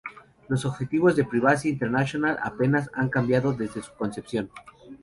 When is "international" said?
1.69-2.39